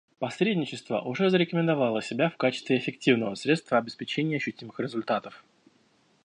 [0.17, 5.43] Посредничество уже зарекомендовало себя в качестве эффективного средства обеспечения ощутимых результатов.